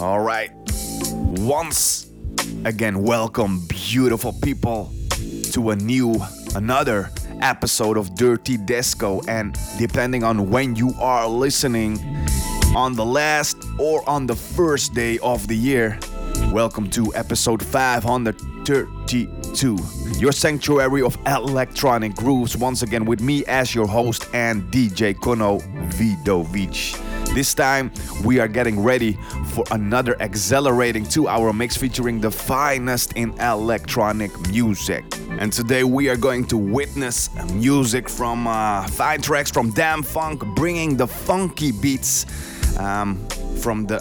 [0.00, 0.50] All right.
[1.12, 2.10] Once
[2.64, 4.90] again, welcome, beautiful people,
[5.52, 6.16] to a new,
[6.54, 7.10] another
[7.42, 9.20] episode of Dirty Disco.
[9.28, 11.98] And depending on when you are listening,
[12.74, 15.98] on the last or on the first day of the year,
[16.50, 19.78] welcome to episode 532,
[20.18, 22.56] your sanctuary of electronic grooves.
[22.56, 25.60] Once again, with me as your host and DJ Kono
[25.90, 27.09] Vidovic.
[27.32, 27.92] This time,
[28.24, 29.12] we are getting ready
[29.54, 35.04] for another exhilarating two hour mix featuring the finest in electronic music.
[35.38, 40.96] And today, we are going to witness music from uh, fine tracks from DāM-FunK, bringing
[40.96, 42.26] the funky beats
[42.80, 43.24] um,
[43.60, 44.00] from the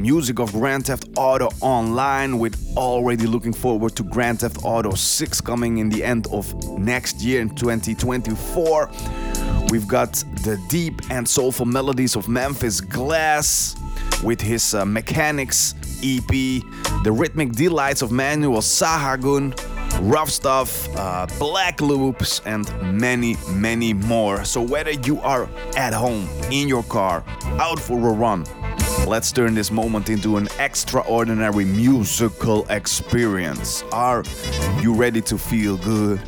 [0.00, 5.40] music of Grand Theft Auto Online with already looking forward to Grand Theft Auto 6
[5.40, 8.90] coming in the end of next year in 2024.
[9.74, 10.12] We've got
[10.44, 13.74] the deep and soulful melodies of Memphis Glass
[14.22, 16.28] with his uh, Mechanics EP,
[17.02, 19.52] the rhythmic delights of Manuel Sahagun,
[20.08, 24.44] rough stuff, uh, black loops, and many, many more.
[24.44, 27.24] So, whether you are at home, in your car,
[27.58, 28.44] out for a run,
[29.08, 33.82] let's turn this moment into an extraordinary musical experience.
[33.90, 34.22] Are
[34.80, 36.20] you ready to feel good?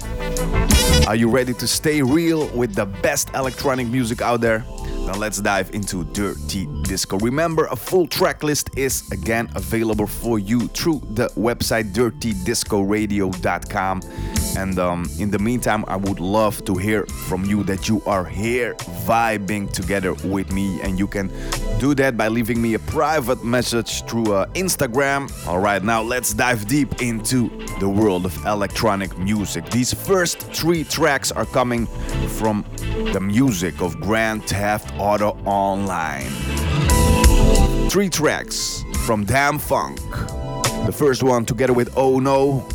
[1.07, 4.65] Are you ready to stay real with the best electronic music out there?
[5.07, 7.17] Now let's dive into Dirty Disco.
[7.19, 14.03] Remember, a full track list is again available for you through the website dirtydiscoradio.com.
[14.57, 18.25] And um, in the meantime, I would love to hear from you that you are
[18.25, 18.75] here
[19.07, 20.81] vibing together with me.
[20.81, 21.31] And you can
[21.79, 25.31] do that by leaving me a private message through uh, Instagram.
[25.47, 29.71] All right, now let's dive deep into the world of electronic music.
[29.71, 31.87] These first three tracks are coming
[32.39, 32.65] from
[33.12, 36.30] the music of Grand Theft Auto Online.
[37.91, 40.86] Three tracks from DāM-FunK.
[40.86, 42.66] The first one together with Oh No,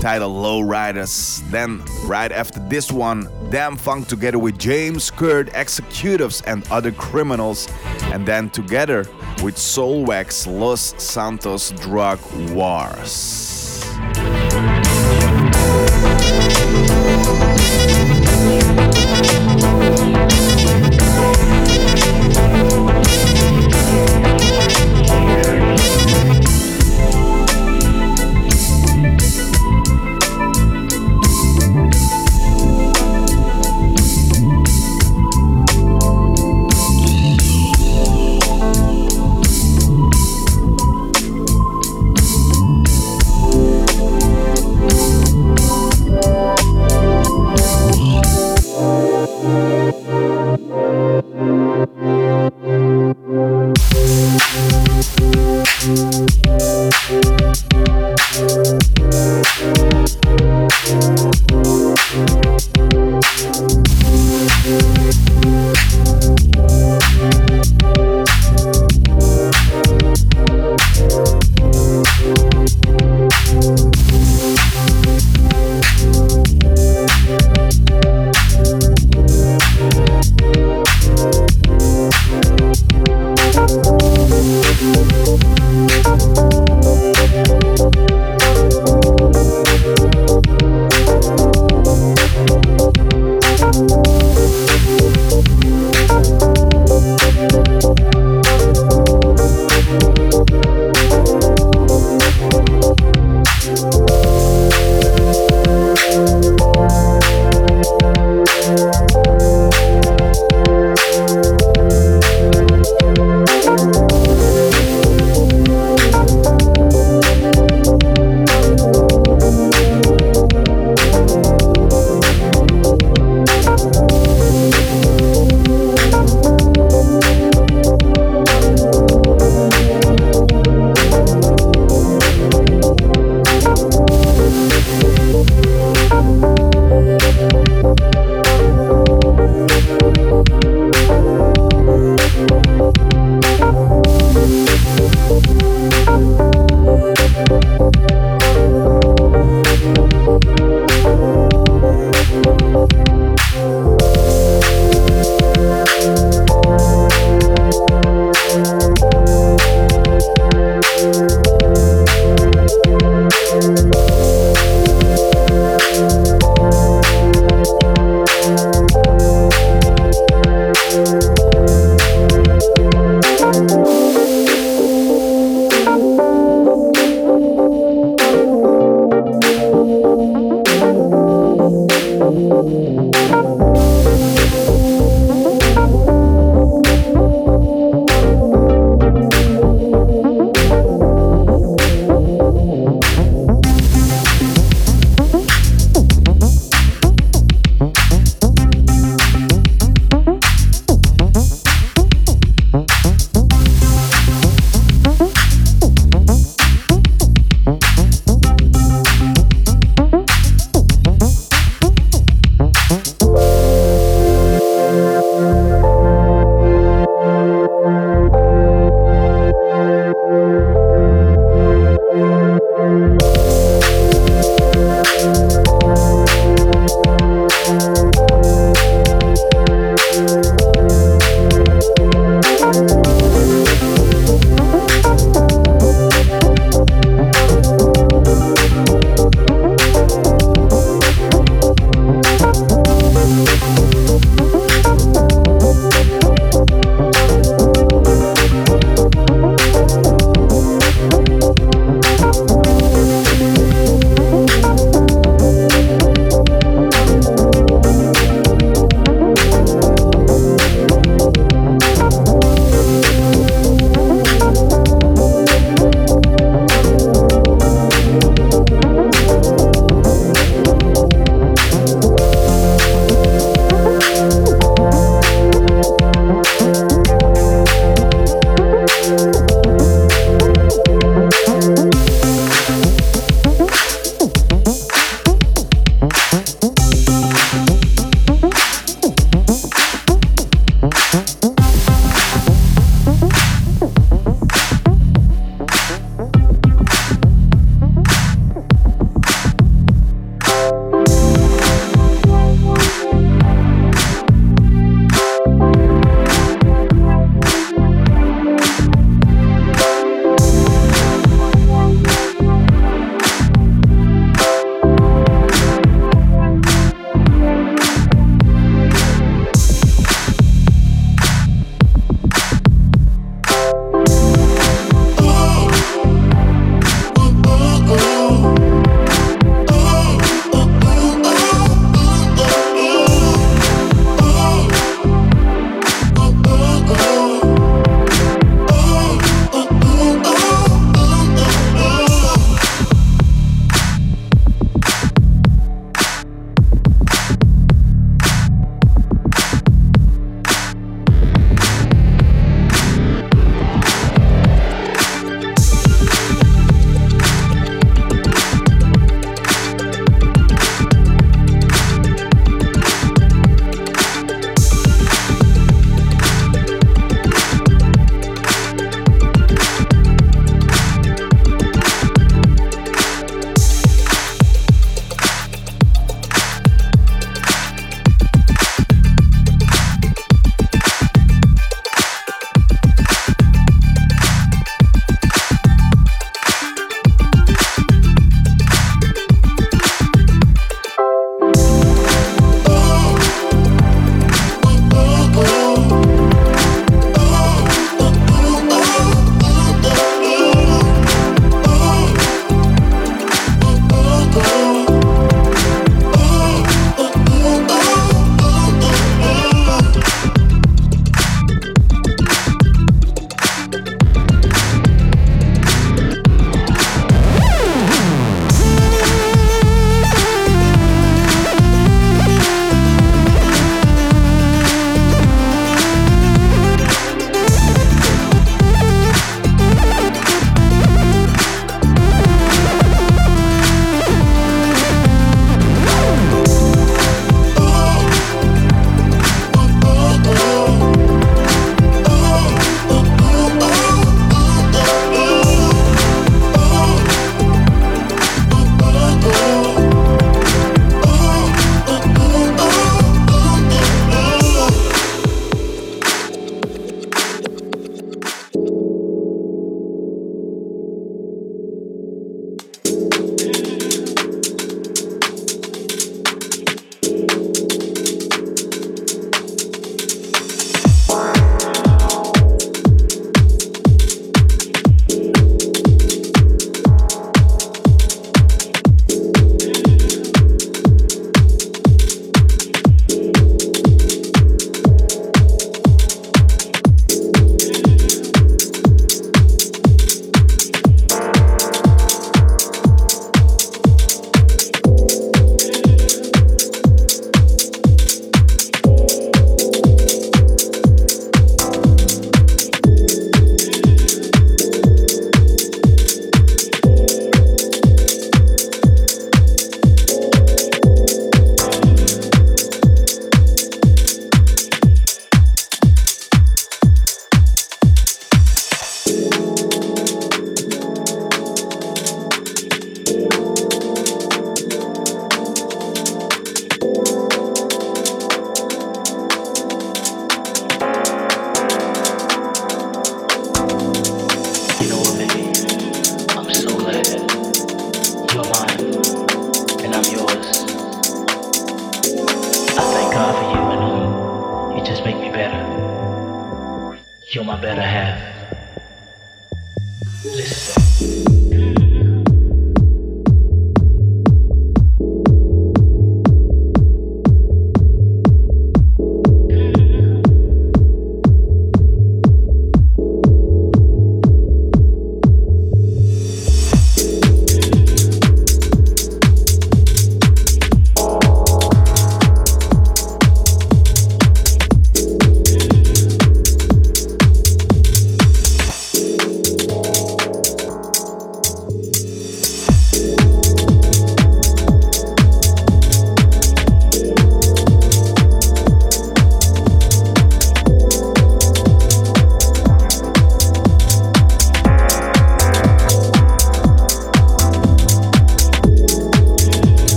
[0.00, 1.42] titled Low Riders.
[1.50, 7.68] Then, right after this one, DāM-FunK together with James Curd, Executives, and Other Criminals.
[8.12, 9.06] And then together
[9.42, 12.18] with Soulwax, Los Santos Drug
[12.50, 13.84] Wars.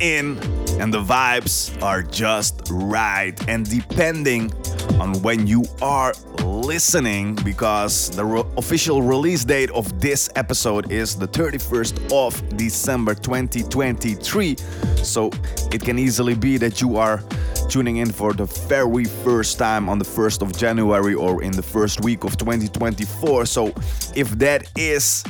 [0.00, 0.38] In,
[0.80, 3.34] and the vibes are just right.
[3.48, 4.52] And depending
[5.00, 6.12] on when you are
[6.44, 13.14] listening, because the re- official release date of this episode is the 31st of December
[13.14, 14.56] 2023.
[15.02, 15.30] So
[15.72, 17.22] it can easily be that you are
[17.68, 21.62] tuning in for the very first time on the 1st of January or in the
[21.62, 23.46] first week of 2024.
[23.46, 23.68] So
[24.16, 25.24] if that is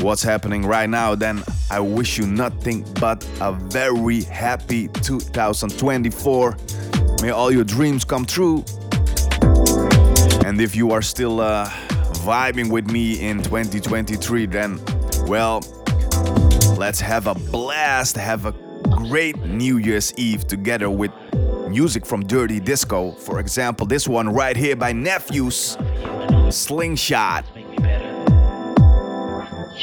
[0.00, 3.13] what's happening right now, then I wish you nothing but
[3.44, 6.56] a very happy 2024.
[7.20, 8.64] May all your dreams come true.
[10.46, 11.68] And if you are still uh,
[12.24, 14.80] vibing with me in 2023, then,
[15.26, 15.62] well,
[16.78, 18.52] let's have a blast, have a
[18.96, 21.10] great New Year's Eve together with
[21.68, 23.12] music from Dirty Disco.
[23.12, 25.76] For example, this one right here by Nephews,
[26.48, 27.44] Slingshot.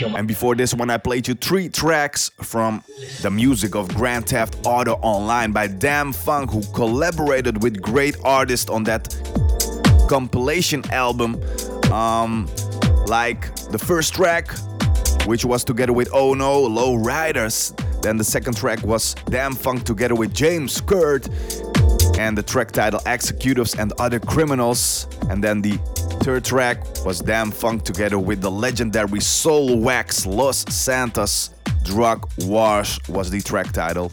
[0.04, 2.84] And before this one, I played you three tracks from
[3.22, 8.84] the music of Grand Theft Auto Online by DāM-FunK, who collaborated with great artists on
[8.86, 9.16] that
[10.10, 11.42] compilation album.
[11.92, 12.50] Um,
[13.08, 14.52] like the first track,
[15.26, 17.74] which was together with Oh No, Low Riders.
[18.02, 21.30] Then the second track was DāM-FunK together with James Curd.
[22.18, 25.08] And the track title Executives and Other Criminals.
[25.30, 25.80] And then the
[26.24, 31.50] Third track was DāM-FunK together with the legendary Soulwax Los Santos.
[31.84, 34.12] Drug Wars was the track title.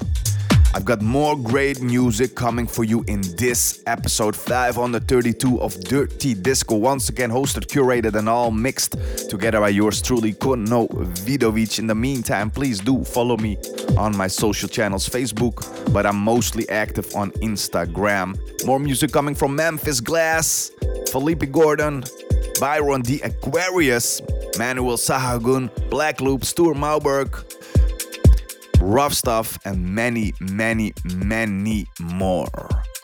[0.75, 6.77] I've got more great music coming for you in this episode 532 of Dirty Disco.
[6.77, 8.97] Once again, hosted, curated, and all mixed
[9.31, 10.87] together by yours truly, Kono
[11.25, 11.79] Vidovic.
[11.79, 13.57] In the meantime, please do follow me
[13.97, 18.39] on my social channels Facebook, but I'm mostly active on Instagram.
[18.67, 20.71] More music coming from Memphis Glass,
[21.11, 22.05] Felipe Gordon,
[22.61, 24.21] Byron the Aquarius,
[24.59, 27.58] Manuel Sahagun, Black Loop, Stuart Mauberg,
[28.81, 32.49] Rough Stuff, and many, many, many more.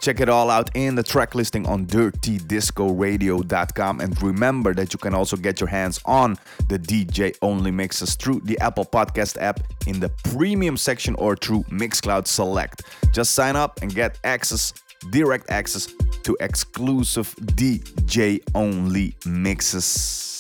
[0.01, 4.01] Check it all out in the track listing on dirtydiscoradio.com.
[4.01, 6.37] And remember that you can also get your hands on
[6.69, 11.63] the DJ only mixes through the Apple Podcast app in the premium section or through
[11.71, 12.83] Mixcloud Select.
[13.13, 14.75] Just sign up and get access,
[15.11, 15.89] direct access
[16.25, 20.34] to exclusive DJ only mixes.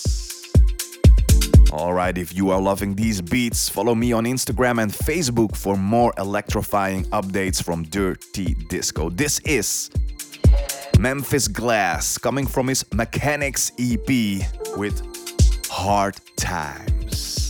[1.74, 6.14] Alright, if you are loving these beats, follow me on Instagram and Facebook for more
[6.18, 9.10] electrifying updates from Dirty Disco.
[9.10, 9.90] This is
[11.00, 14.06] Memphis Glass coming from his Mechanics EP
[14.76, 15.02] with
[15.68, 17.43] Hard Times.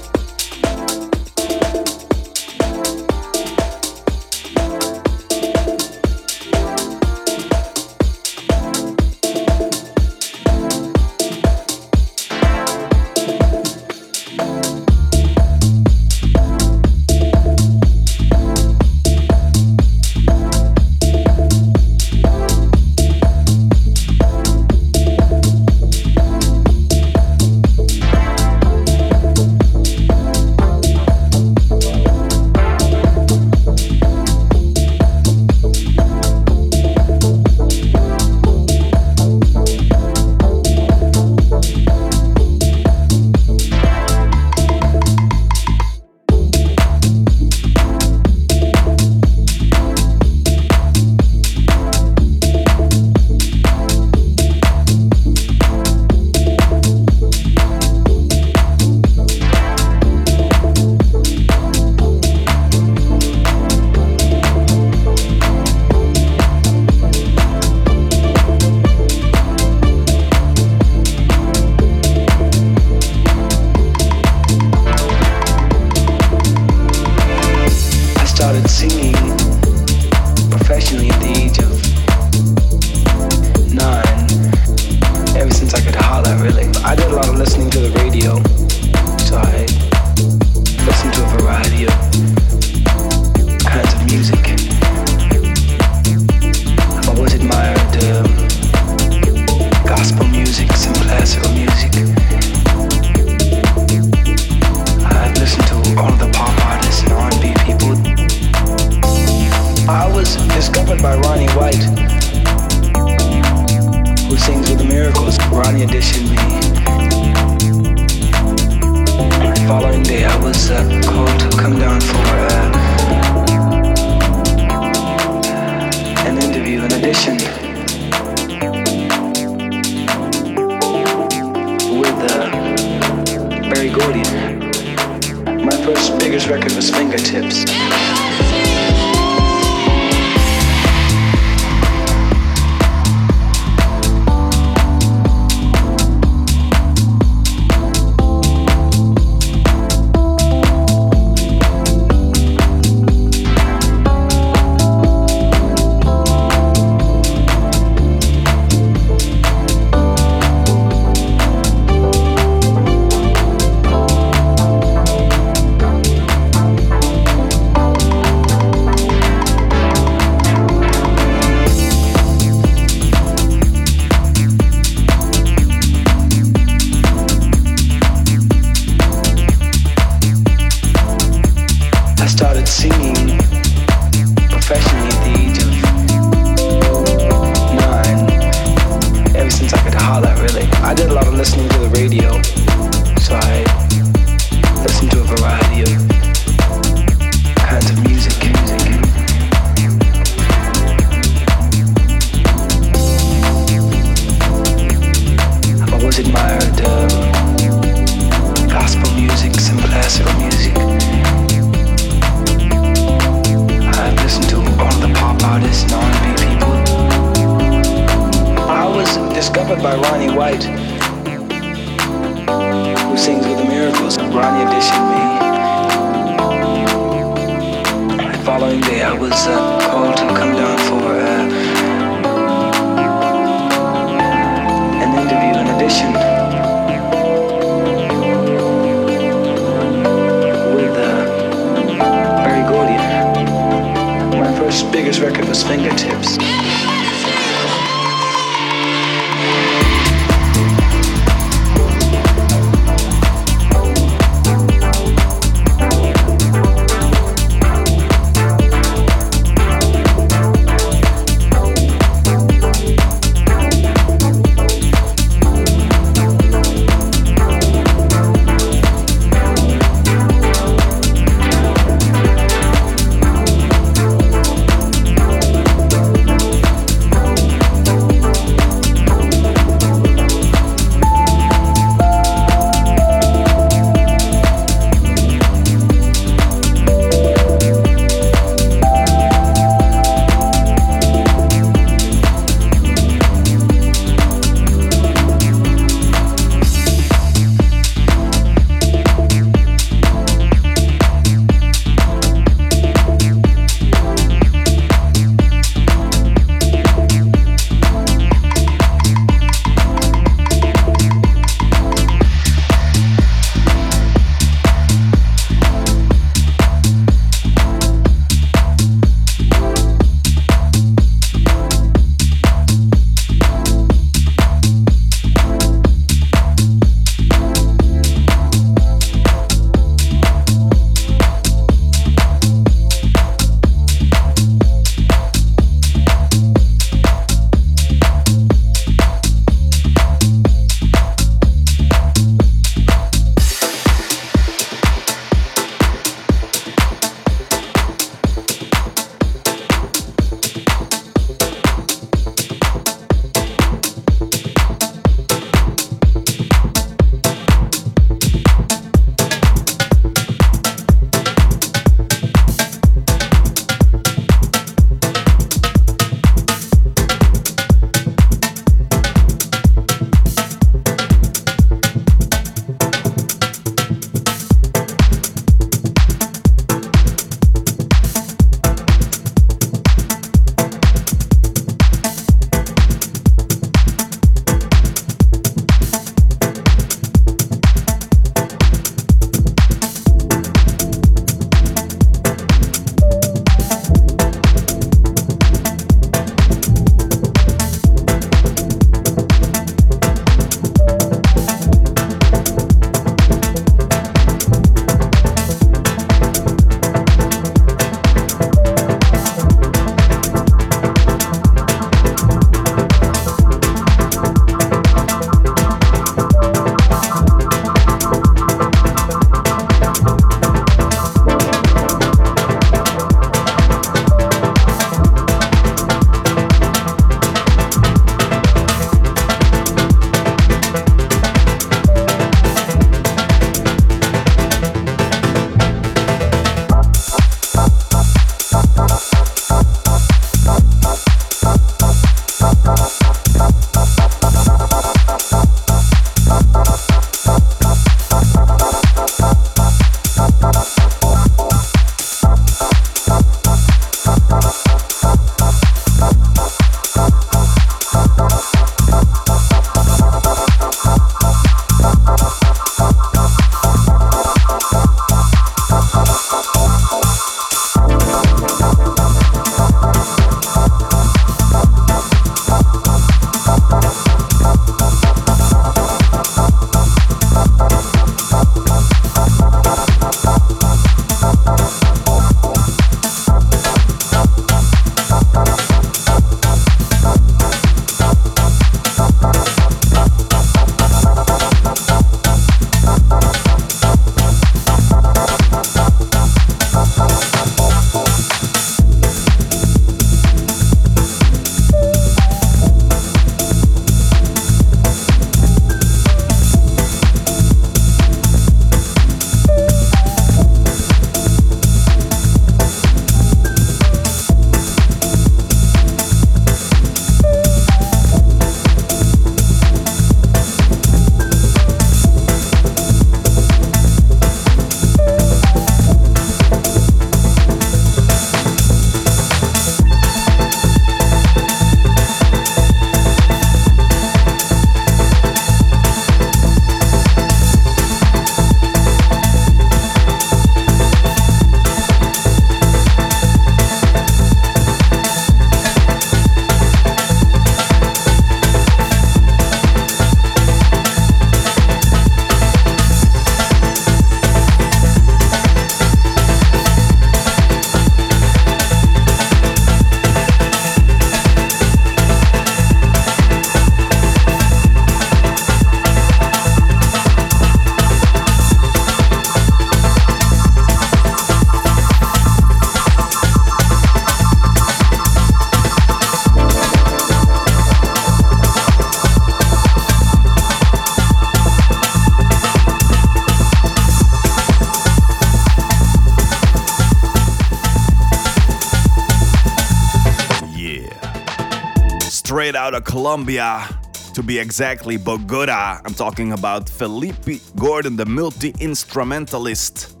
[592.70, 593.66] Out of Colombia.
[594.14, 595.52] To be exactly, Bogota.
[595.52, 600.00] Ah, I'm talking about Felipe Gordon, the multi instrumentalist,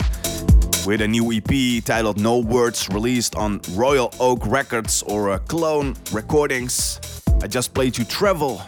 [0.86, 7.00] with a new EP titled No Words, released on Royal Oak Records or Clone Recordings.
[7.42, 8.58] I just played you Travel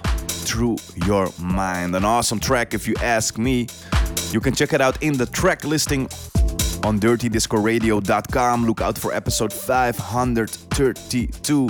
[0.46, 1.94] Through Your Mind.
[1.94, 3.68] An awesome track, if you ask me.
[4.32, 6.08] You can check it out in the track listing
[6.82, 8.66] on dirtydiscoradio.com.
[8.66, 11.68] Look out for episode 532.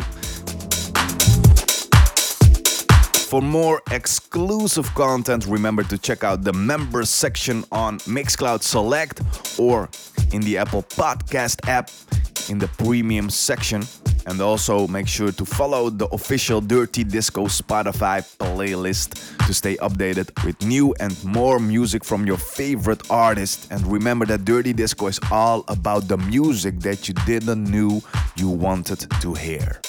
[3.33, 9.23] For more exclusive content, remember to check out the members section on Mixcloud Select
[9.59, 9.89] or
[10.35, 11.89] in the Apple Podcast app
[12.51, 13.85] in the premium section.
[14.27, 19.15] And also make sure to follow the official Dirty Disco Spotify playlist
[19.47, 23.67] to stay updated with new and more music from your favorite artists.
[23.71, 28.03] And remember that Dirty Disco is all about the music that you didn't knew
[28.37, 29.81] you wanted to hear.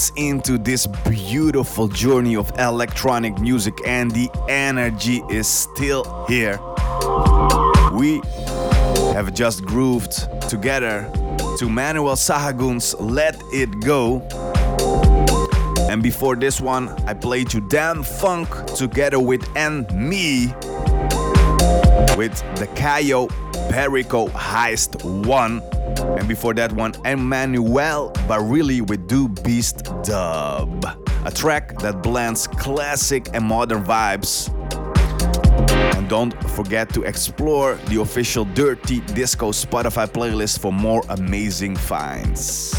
[0.00, 6.58] minutes into this beautiful journey of electronic music, and the energy is still here.
[7.92, 8.20] We
[9.14, 11.10] have just grooved together
[11.58, 14.22] to Manuel Sahagun's Let It Go.
[15.90, 20.46] And before this one, I played you DāM-FunK together with and me
[22.16, 23.28] with the Cayo
[23.70, 25.62] Perico Heist 1.
[25.98, 30.84] And before that one, Emmanuel Barilli with Do Beast Dub.
[31.24, 34.48] A track that blends classic and modern vibes.
[35.96, 42.74] And don't forget to explore the official Dirty Disco Spotify playlist for more amazing finds.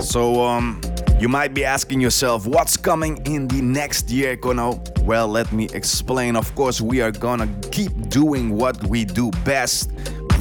[0.00, 0.80] So, um,
[1.22, 4.80] you might be asking yourself, what's coming in the next year, Kono?
[5.02, 6.34] Well, let me explain.
[6.34, 9.92] Of course, we are gonna keep doing what we do best,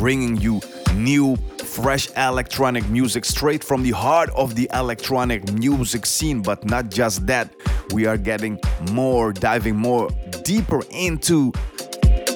[0.02, 0.60] bringing you
[0.96, 6.42] new, fresh electronic music straight from the heart of the electronic music scene.
[6.42, 7.54] But not just that,
[7.94, 8.60] we are getting
[8.94, 10.10] more, diving more
[10.44, 11.52] deeper into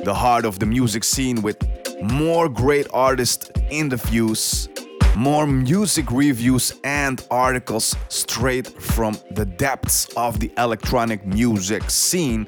[0.03, 1.57] the heart of the music scene with
[2.03, 4.69] more great artists in the fuse
[5.15, 12.45] more music reviews and articles straight from the depths of the electronic music scene.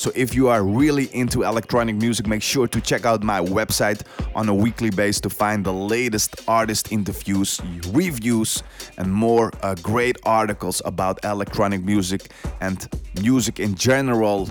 [0.00, 4.00] So if you are really into electronic music, make sure to check out my website
[4.34, 7.60] on a weekly basis to find the latest artist interviews,
[7.92, 8.62] reviews,
[8.96, 12.32] and more uh, great articles about electronic music
[12.62, 12.88] and
[13.20, 14.48] music in general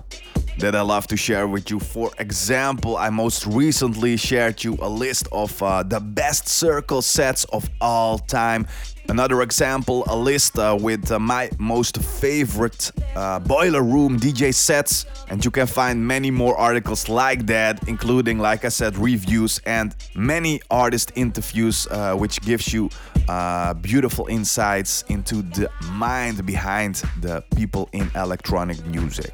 [0.60, 1.80] that I love to share with you.
[1.80, 7.46] For example, I most recently shared you a list of uh, the best Cercle sets
[7.46, 8.68] of all time.
[9.08, 15.06] Another example, a list uh, with uh, my most favorite uh, boiler room DJ sets,
[15.30, 19.96] and you can find many more articles like that, including, like I said, reviews and
[20.14, 22.90] many artist interviews, uh, which gives you
[23.30, 29.34] uh, beautiful insights into the mind behind the people in electronic music.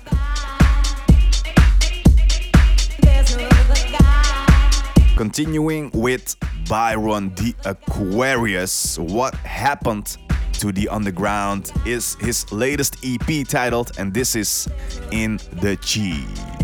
[5.16, 6.36] Continuing with
[6.68, 10.18] Byron the Aquarius, What Happened
[10.60, 14.68] to the Underground is his latest EP titled, and this is
[15.12, 16.55] In the Chi.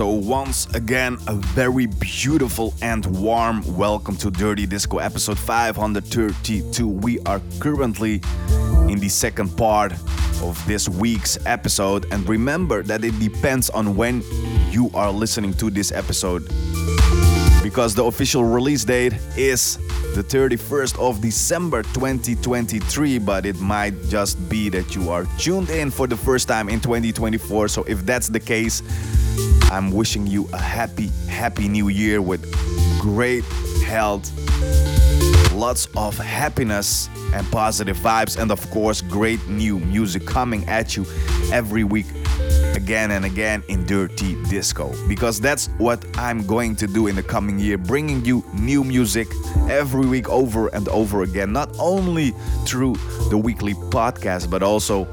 [0.00, 6.88] So once again, a very beautiful and warm welcome to Dirty Disco episode 532.
[6.88, 8.22] We are currently
[8.88, 9.92] in the second part
[10.40, 14.22] of this week's episode, and remember that it depends on when
[14.70, 16.48] you are listening to this episode
[17.62, 19.76] because the official release date is
[20.14, 25.90] the 31st of December 2023, but it might just be that you are tuned in
[25.90, 27.68] for the first time in 2024.
[27.68, 28.82] So, if that's the case,
[29.70, 32.42] I'm wishing you a happy, happy new year with
[33.00, 33.44] great
[33.86, 34.30] health,
[35.52, 41.06] lots of happiness and positive vibes, and of course, great new music coming at you
[41.52, 42.06] every week
[42.74, 44.92] again and again in Dirty Disco.
[45.06, 49.28] Because that's what I'm going to do in the coming year bringing you new music
[49.68, 52.32] every week over and over again not only
[52.66, 52.94] through
[53.28, 55.04] the weekly podcast but also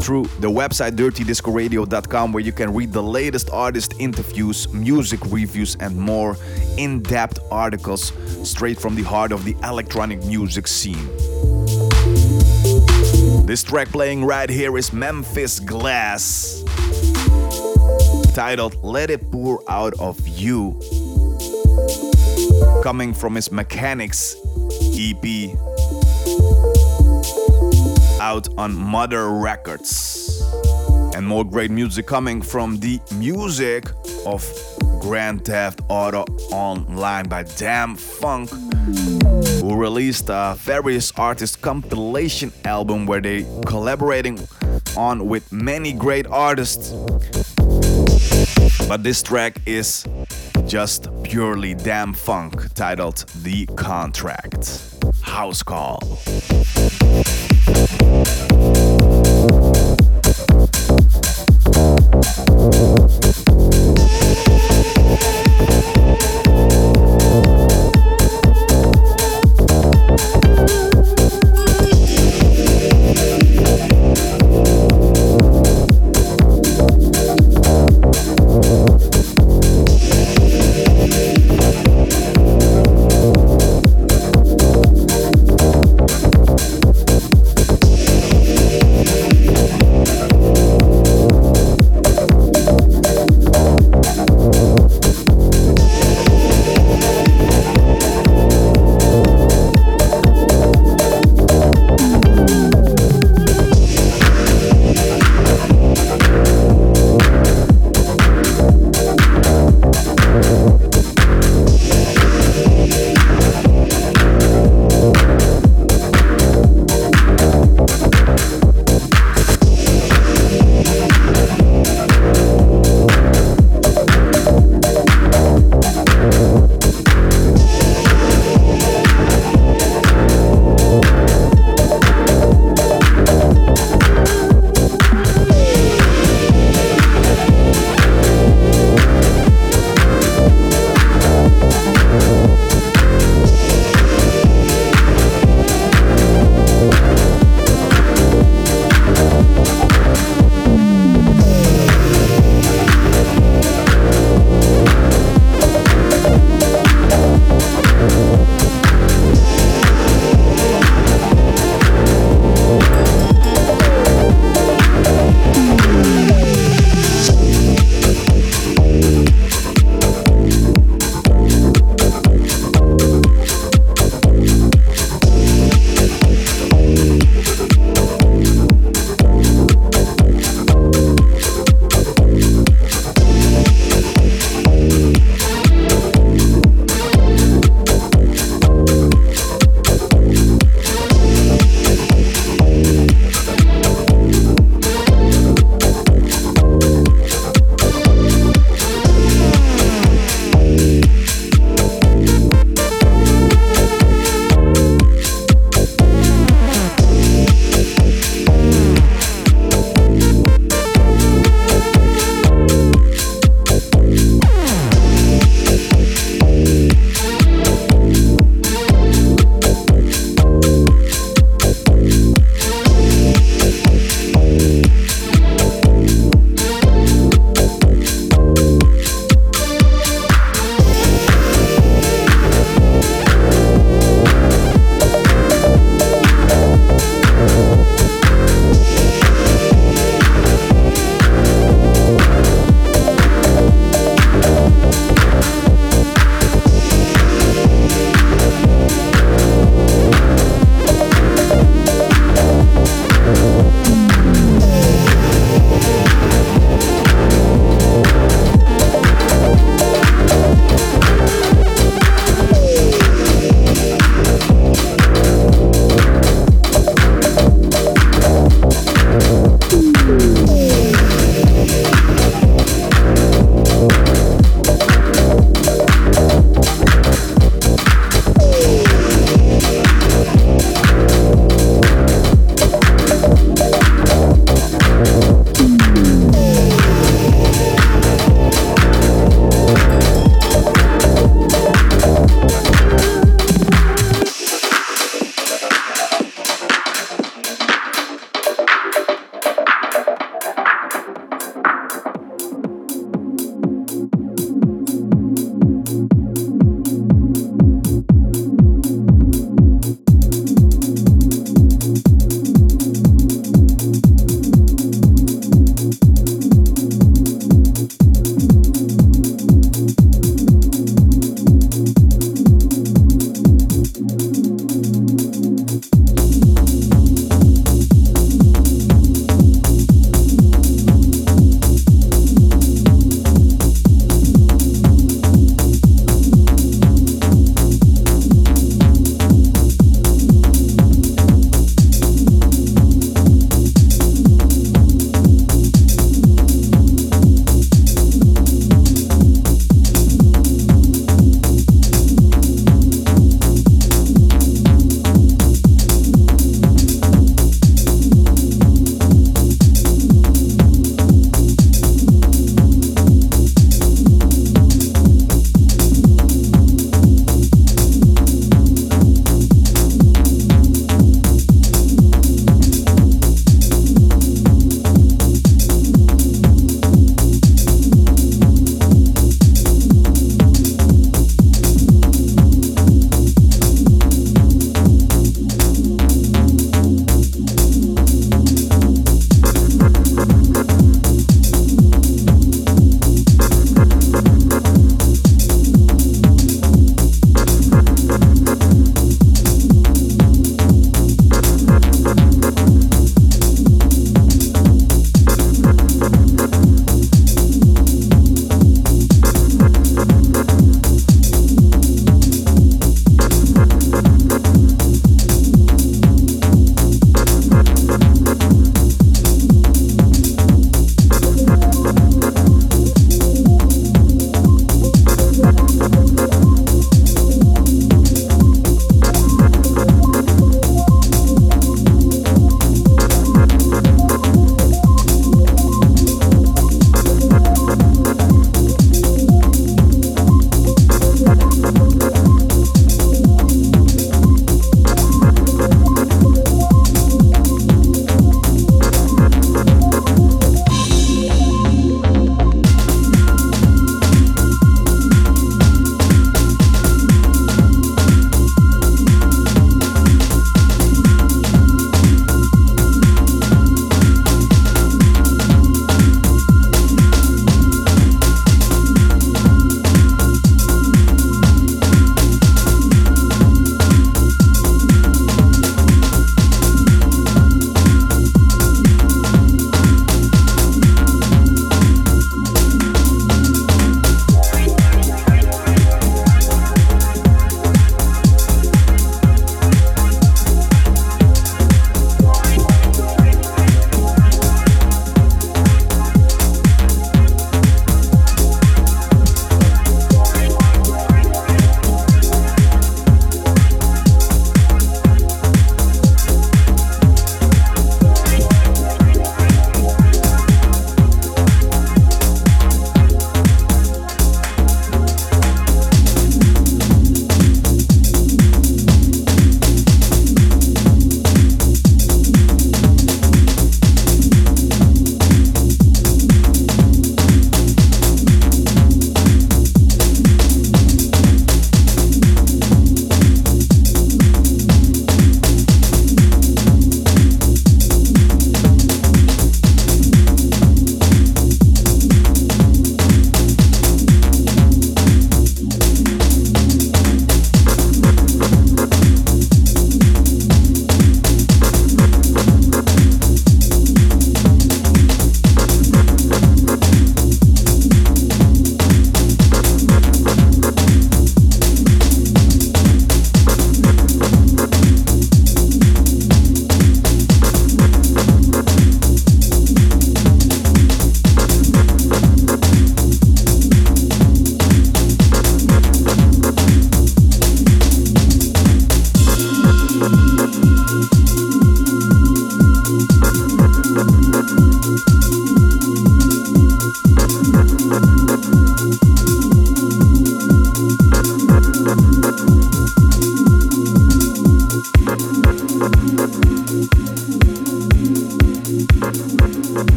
[0.00, 5.96] through the website dirtydiscoradio.com where you can read the latest artist interviews, music reviews and
[5.96, 6.36] more
[6.76, 8.12] in-depth articles
[8.48, 11.08] straight from the heart of the electronic music scene.
[13.46, 16.62] This track playing right here is Memphis Glass
[18.34, 20.78] titled Let It Pour Out of You,
[22.82, 24.36] coming from his Mechanics
[24.94, 25.58] EP
[28.20, 30.42] out on Mother Records.
[31.14, 33.90] And more great music coming from the music
[34.26, 34.44] of
[35.00, 38.50] Grand Theft Auto Online by DāM-FunK,
[39.62, 44.38] who released a various artist compilation album where they collaborating
[44.96, 46.94] on with many great artists
[48.88, 50.06] but this track is
[50.66, 54.94] just purely DāM-FunK titled The Contract.
[55.20, 56.00] House Call.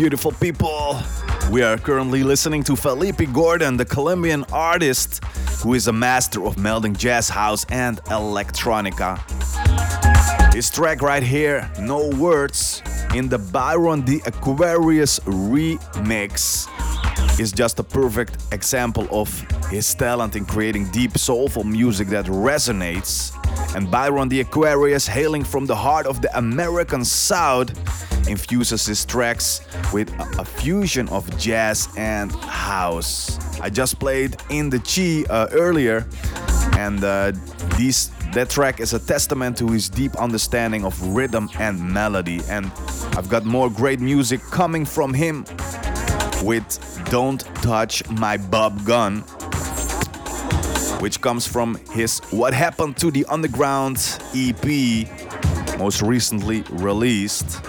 [0.00, 0.98] Beautiful people?
[1.50, 5.22] We are currently listening to Felipe Gordon, the Colombian artist
[5.62, 9.20] who is a master of melding jazz house and electronica.
[10.54, 12.82] His track right here, No Words,
[13.14, 16.66] in the Byron the Aquarius remix,
[17.38, 19.28] is just a perfect example of
[19.68, 23.36] his talent in creating deep, soulful music that resonates.
[23.76, 27.68] And Byron the Aquarius, hailing from the heart of the American South,
[28.28, 29.60] infuses his tracks
[29.92, 33.38] with a, a fusion of jazz and house.
[33.60, 36.06] I just played In the Chi uh, earlier,
[36.76, 37.32] and uh,
[37.76, 42.40] these that track is a testament to his deep understanding of rhythm and melody.
[42.48, 42.70] And
[43.16, 45.44] I've got more great music coming from him
[46.42, 46.78] with
[47.10, 49.22] Don't Touch My Bob Gun,
[51.00, 53.98] which comes from his What Happened to the Underground
[54.32, 55.08] EP,
[55.78, 57.60] most recently released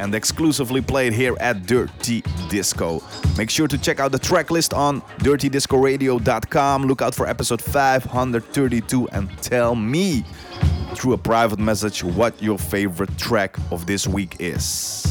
[0.00, 3.02] and exclusively played here at Dirty Disco.
[3.36, 6.84] Make sure to check out the track list on dirtydiscoradio.com.
[6.84, 10.24] Look out for episode 532 and tell me
[10.94, 15.09] through a private message what your favorite track of this week is.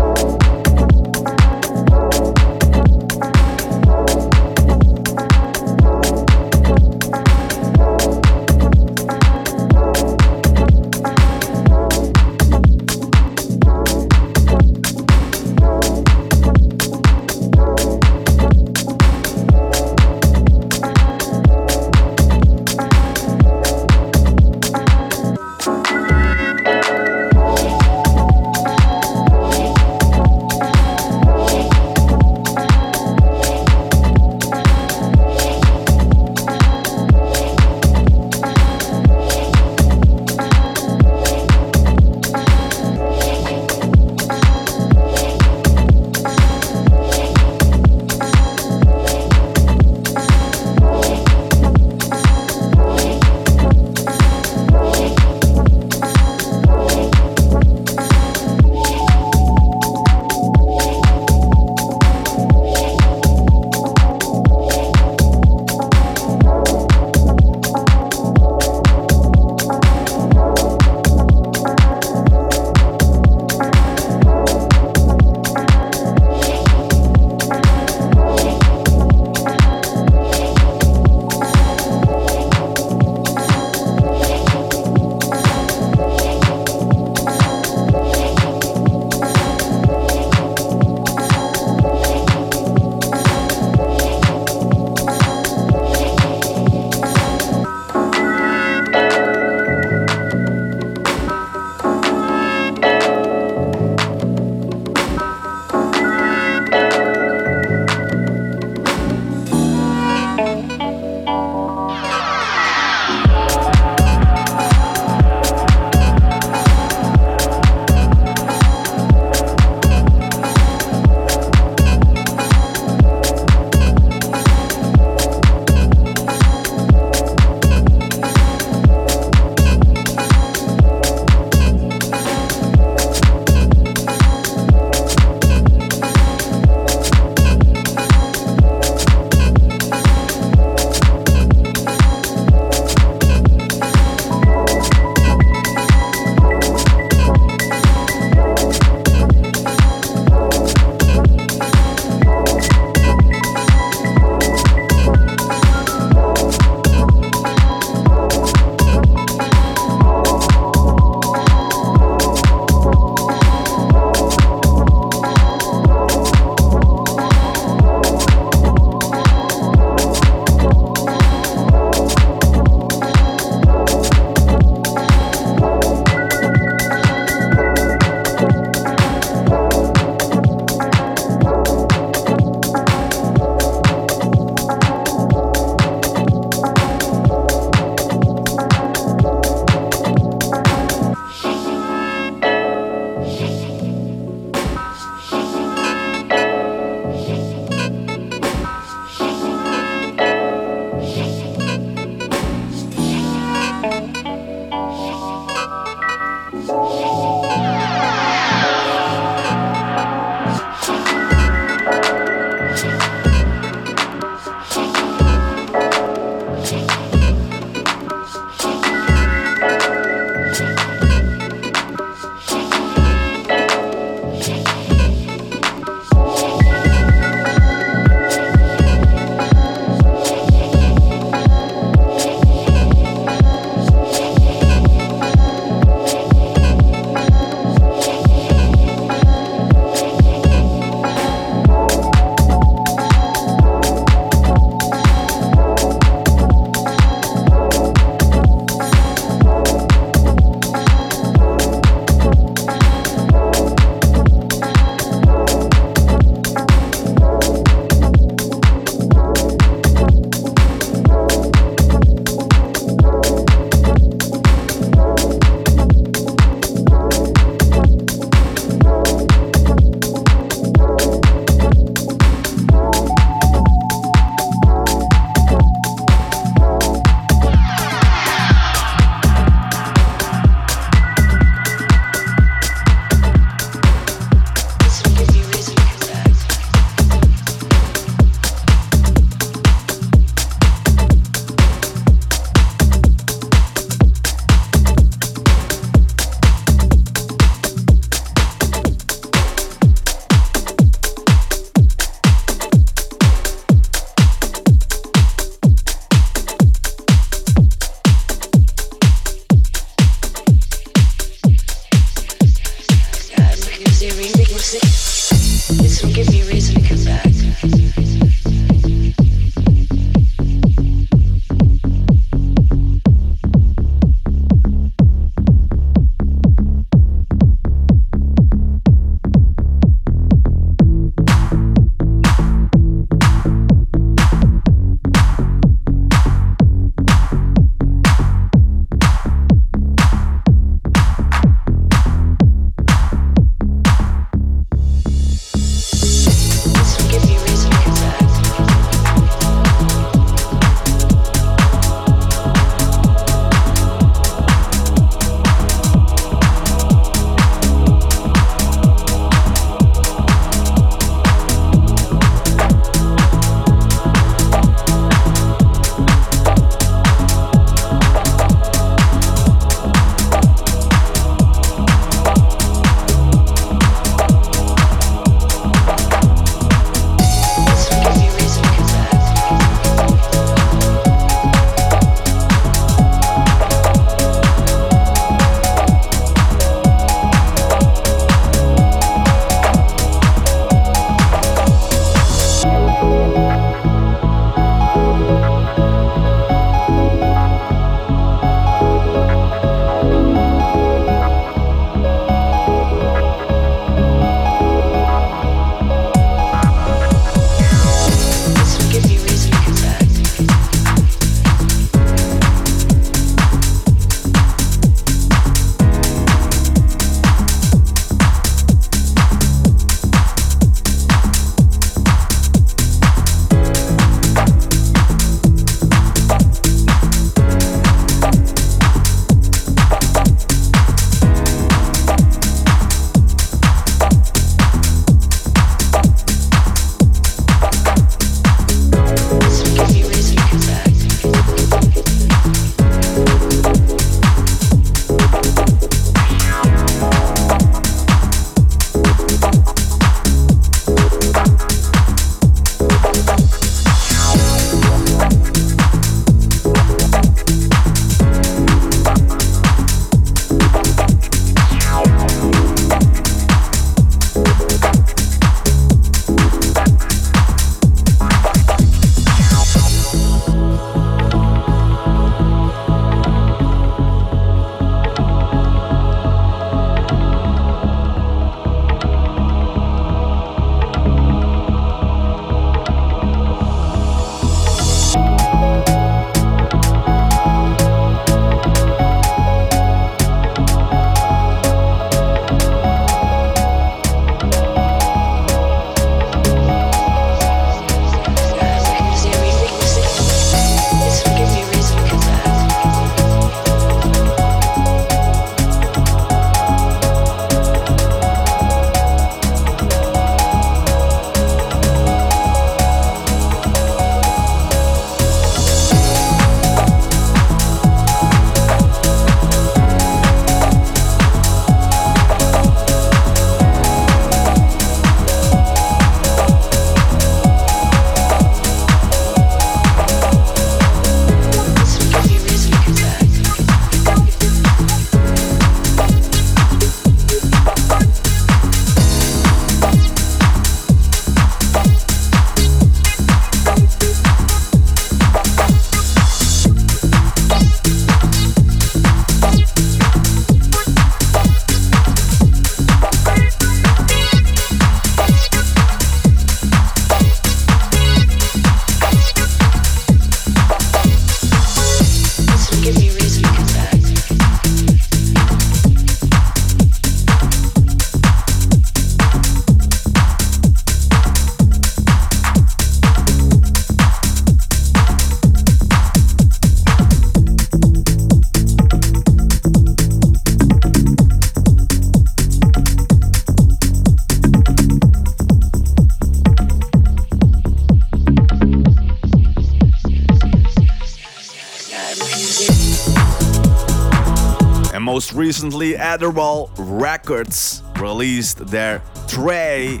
[596.10, 600.00] Adderall Records released their Trey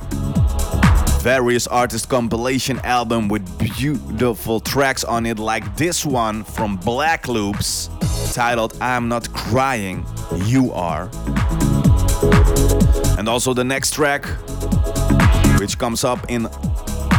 [1.20, 7.88] various artist compilation album with beautiful tracks on it, like this one from Black Loops
[8.32, 10.04] titled I'm Not Crying,
[10.46, 11.08] You Are.
[13.16, 14.26] And also the next track,
[15.60, 16.48] which comes up in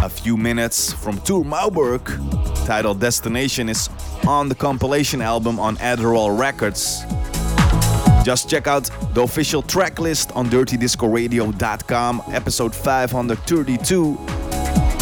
[0.03, 2.03] a few minutes from Tour Maubourg,
[2.65, 3.89] titled Destination, is
[4.27, 7.05] on the compilation album on Adderall Records.
[8.23, 14.13] Just check out the official track list on dirtydiscoradio.com, episode 532,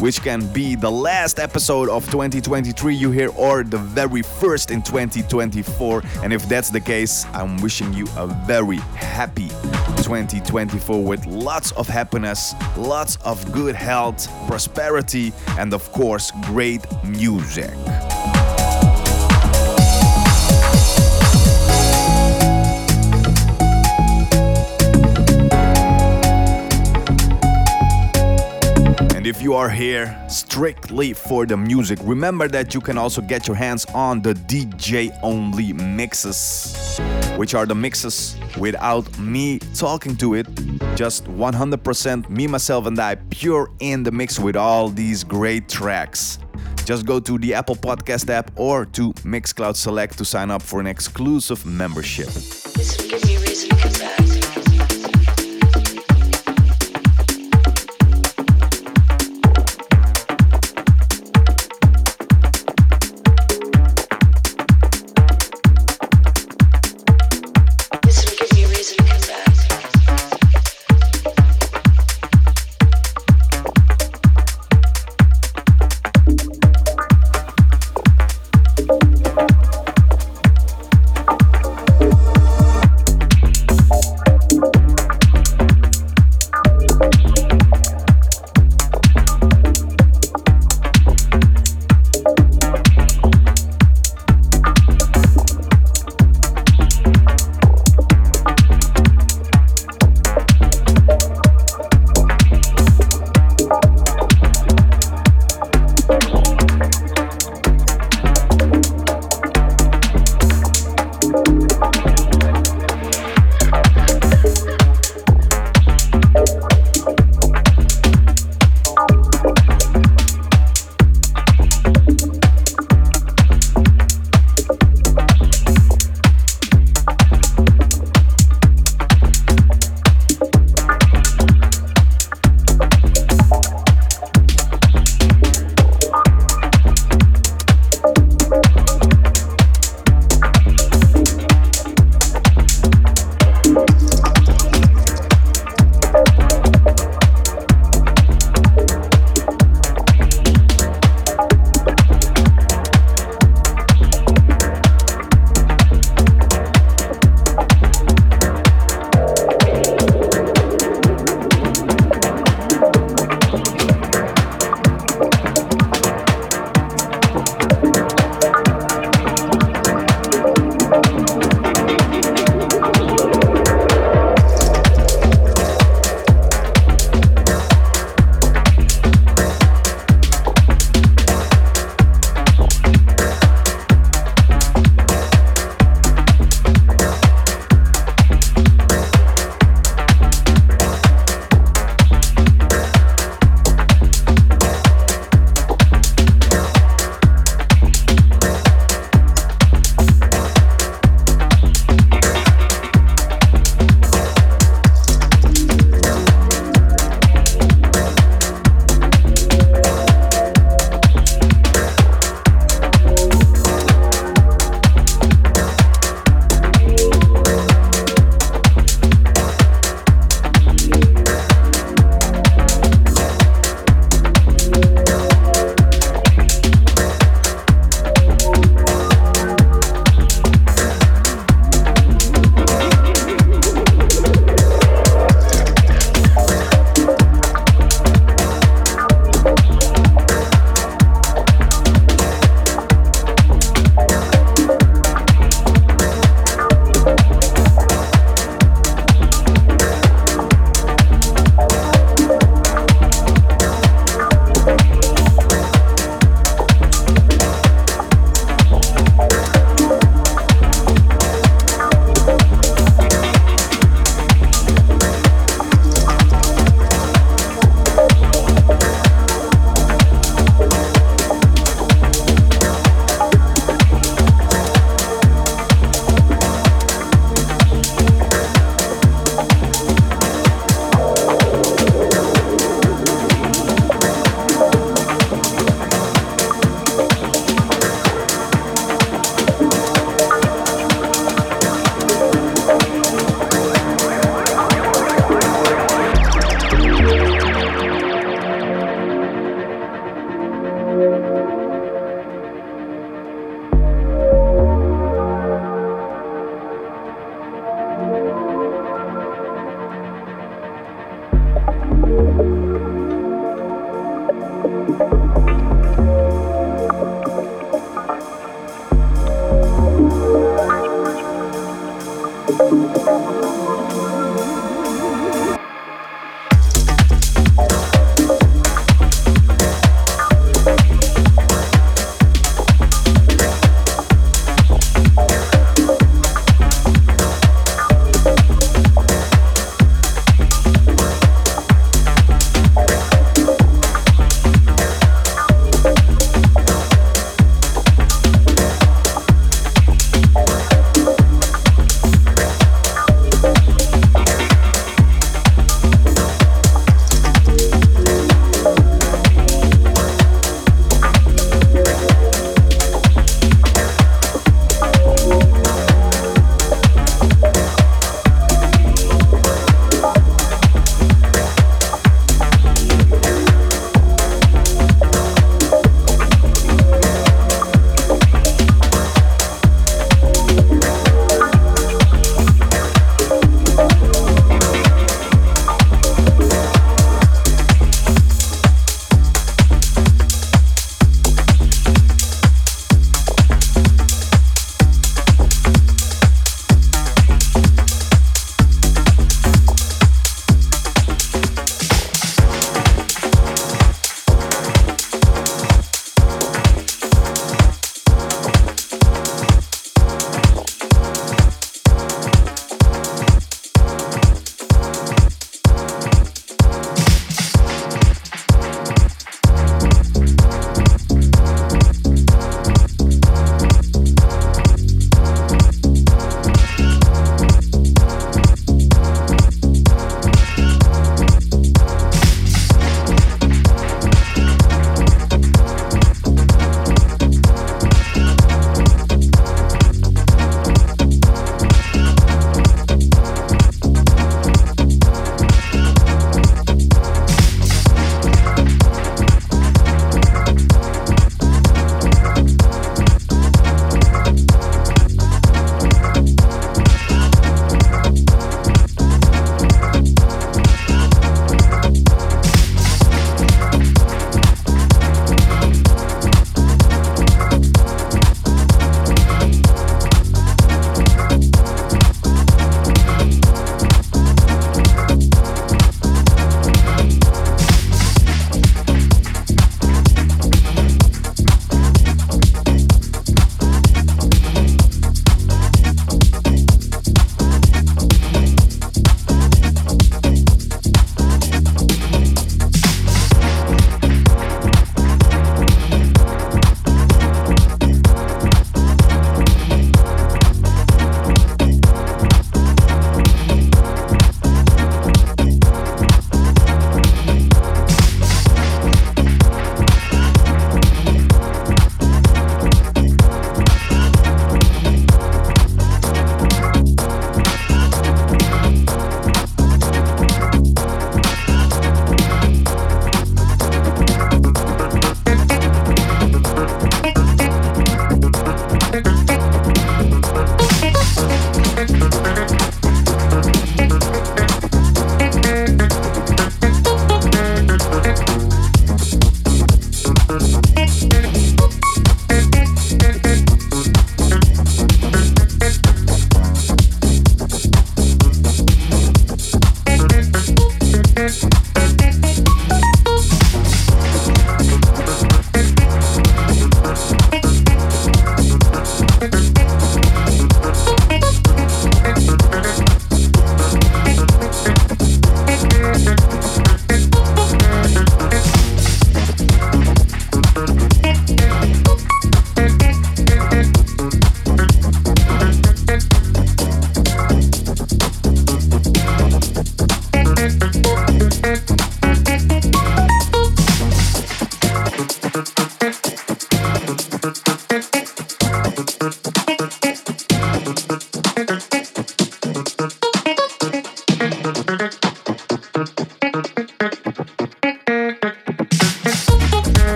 [0.00, 4.82] which can be the last episode of 2023 you hear or the very first in
[4.82, 6.02] 2024.
[6.24, 9.48] And if that's the case, I'm wishing you a very happy
[10.02, 17.70] 2024 with lots of happiness, lots of good health, prosperity, and of course, great music.
[29.44, 33.84] You are here strictly for the music, remember that you can also get your hands
[33.94, 36.98] on the DJ only mixes,
[37.36, 40.46] which are the mixes without me talking to it.
[40.96, 46.38] Just 100% me, myself, and I, pure in the mix with all these great tracks.
[46.86, 50.80] Just go to the Apple Podcast app or to Mixcloud Select to sign up for
[50.80, 52.28] an exclusive membership.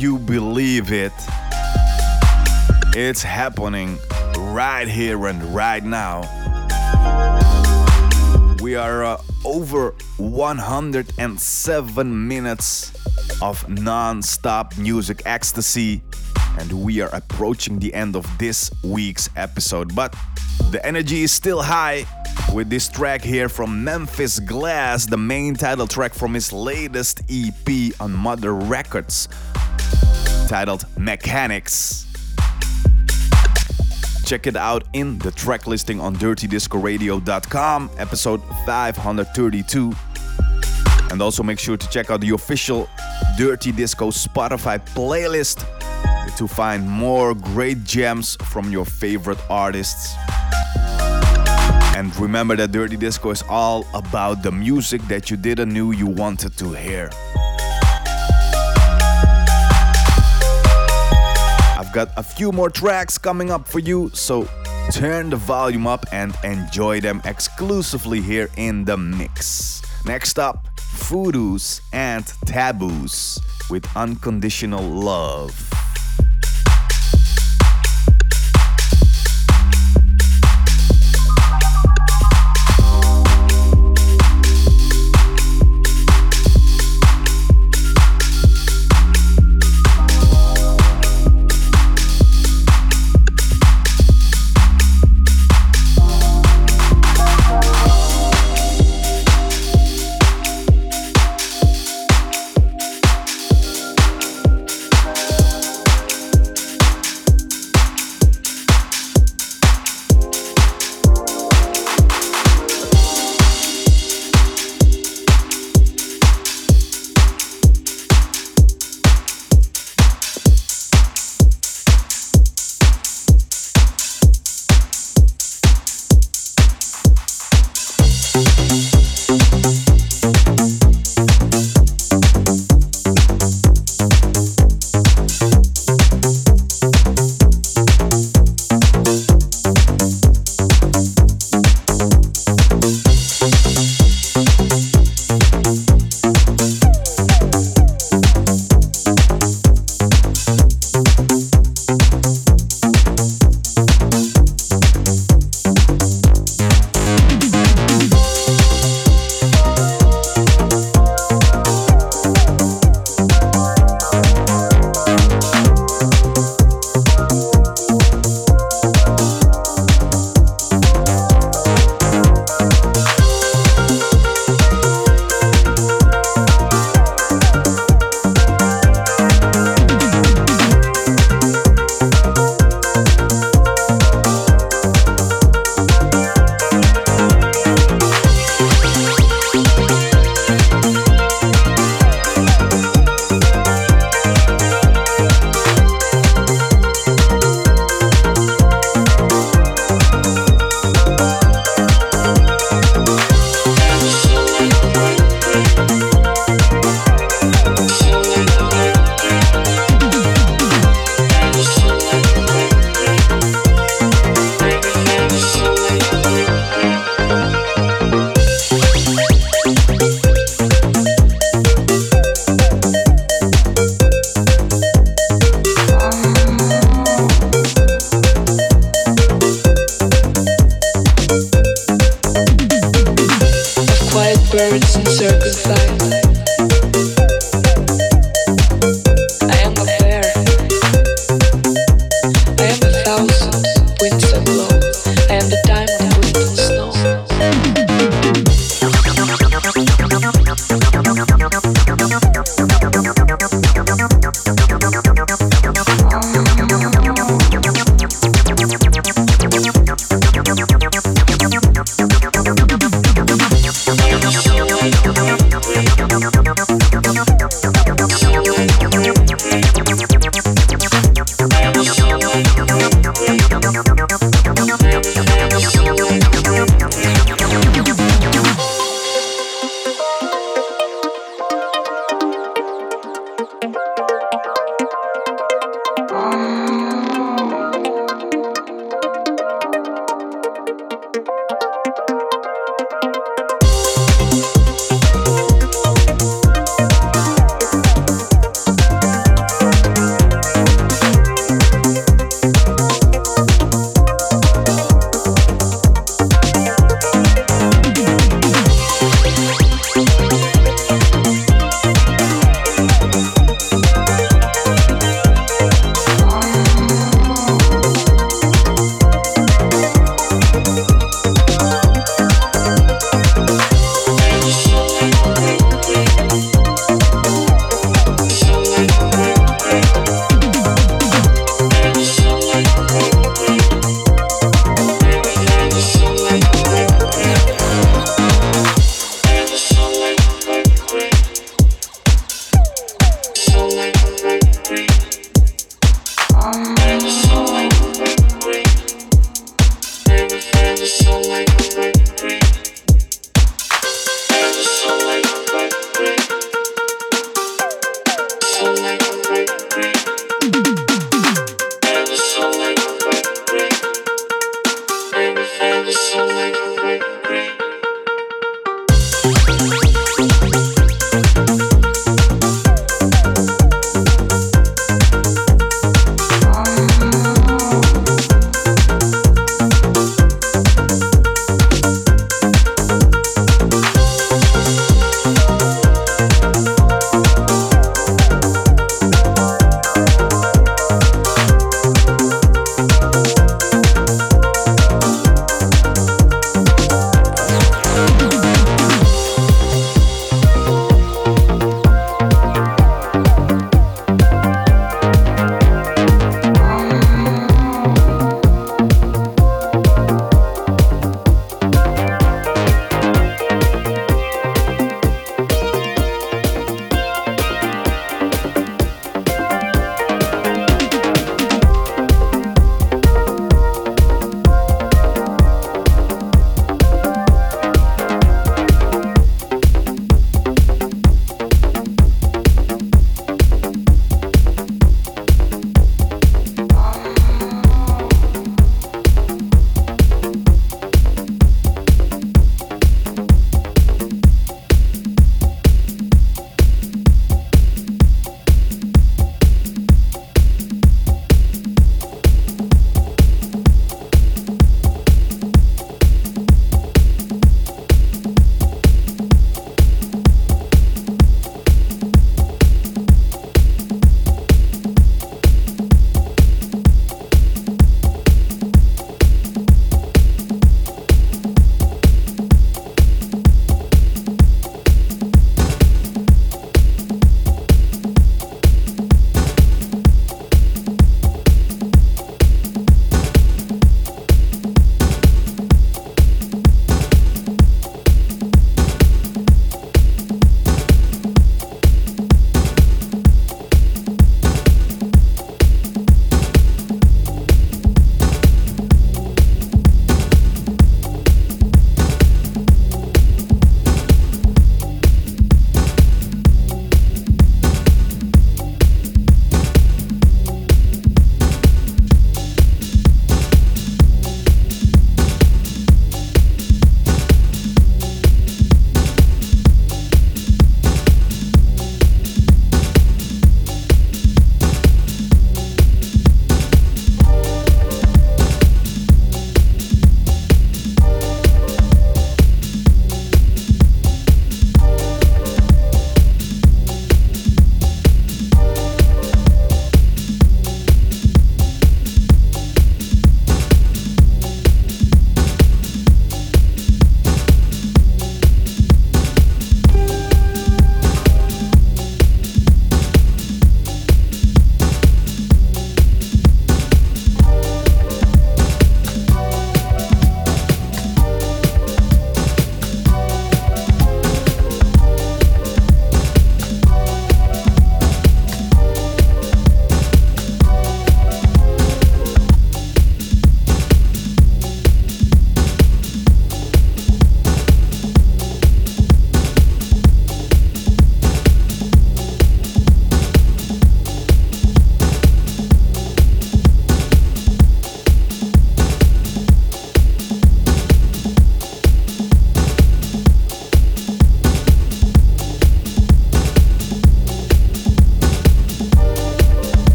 [0.00, 1.12] You believe it?
[2.94, 3.98] It's happening
[4.36, 6.22] right here and right now.
[8.60, 12.92] We are uh, over 107 minutes
[13.40, 16.02] of non stop music ecstasy,
[16.58, 19.94] and we are approaching the end of this week's episode.
[19.94, 20.16] But
[20.70, 22.04] the energy is still high
[22.52, 27.92] with this track here from Memphis Glass, the main title track from his latest EP
[28.00, 29.28] on Mother Records,
[30.48, 32.06] titled Mechanics.
[34.24, 39.92] Check it out in the track listing on dirtydiscoradio.com, episode 532.
[41.10, 42.88] And also make sure to check out the official
[43.36, 45.66] Dirty Disco Spotify playlist
[46.38, 50.14] to find more great gems from your favorite artists.
[51.94, 56.06] And remember that Dirty Disco is all about the music that you didn't know you
[56.06, 57.10] wanted to hear.
[62.04, 64.48] Got a few more tracks coming up for you, so
[64.92, 69.82] turn the volume up and enjoy them exclusively here in the mix.
[70.04, 75.87] Next up, Foodoos and Taboos with Unconditional Love.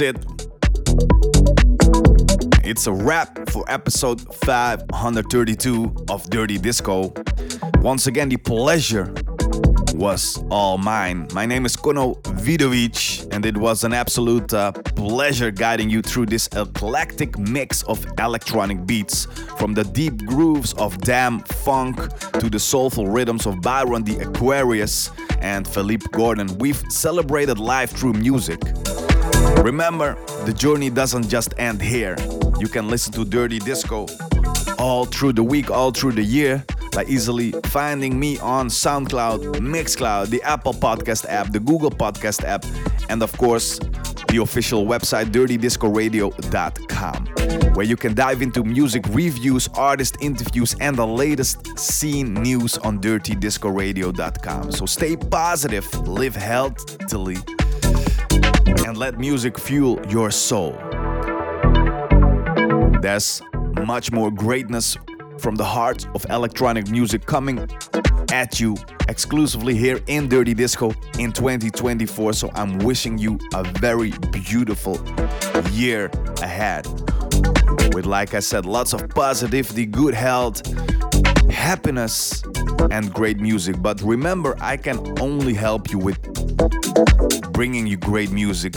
[0.00, 0.16] It.
[2.64, 7.12] It's a wrap for episode 532 of Dirty Disco.
[7.80, 9.12] Once again, the pleasure
[9.94, 11.28] was all mine.
[11.34, 16.26] My name is Kono Vidovic, and it was an absolute uh, pleasure guiding you through
[16.26, 19.26] this eclectic mix of electronic beats,
[19.58, 25.10] from the deep grooves of DāM-FunK to the soulful rhythms of Byron the Aquarius
[25.40, 26.56] and Philippe Gordon.
[26.56, 28.60] We've celebrated life through music.
[29.64, 32.16] Remember, the journey doesn't just end here.
[32.58, 34.06] You can listen to Dirty Disco
[34.78, 40.28] all through the week, all through the year by easily finding me on SoundCloud, Mixcloud,
[40.28, 42.64] the Apple Podcast app, the Google Podcast app,
[43.08, 43.78] and of course,
[44.28, 51.06] the official website dirtydiscoradio.com, where you can dive into music reviews, artist interviews, and the
[51.06, 54.72] latest scene news on dirtydiscoradio.com.
[54.72, 57.36] So stay positive, live healthily,
[58.86, 60.72] and let music fuel your soul.
[63.00, 63.42] There's
[63.84, 64.96] much more greatness
[65.38, 67.66] from the heart of electronic music coming
[68.30, 68.76] at you
[69.08, 72.32] exclusively here in Dirty Disco in 2024.
[72.32, 75.00] So I'm wishing you a very beautiful
[75.72, 76.10] year
[76.42, 76.86] ahead.
[77.94, 80.62] With, like I said, lots of positivity, good health,
[81.50, 82.42] happiness,
[82.90, 83.76] and great music.
[83.80, 86.18] But remember, I can only help you with
[87.52, 88.74] bringing you great music.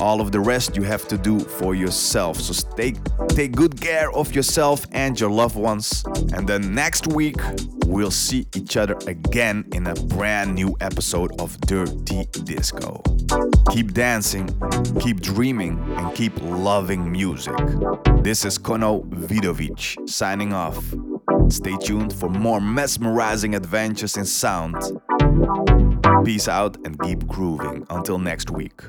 [0.00, 2.36] All of the rest you have to do for yourself.
[2.40, 2.96] So take
[3.28, 6.04] take good care of yourself and your loved ones.
[6.32, 7.36] And then next week
[7.86, 13.02] we'll see each other again in a brand new episode of Dirty Disco.
[13.70, 14.48] Keep dancing,
[15.00, 17.56] keep dreaming, and keep loving music.
[18.22, 20.78] This is Kono Vidovic signing off.
[21.50, 24.76] Stay tuned for more mesmerizing adventures in sound.
[26.24, 27.86] Peace out and keep grooving.
[27.90, 28.82] Until next week.